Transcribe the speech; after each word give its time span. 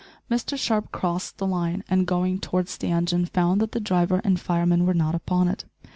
Mr 0.31 0.57
Sharp 0.57 0.91
crossed 0.91 1.37
the 1.37 1.45
line, 1.45 1.83
and 1.87 2.07
going 2.07 2.39
towards 2.39 2.75
the 2.75 2.89
engine 2.89 3.27
found 3.27 3.61
that 3.61 3.71
the 3.71 3.79
driver 3.79 4.19
and 4.23 4.39
fireman 4.39 4.87
were 4.87 4.95
not 4.95 5.13
upon 5.13 5.47
it. 5.47 5.65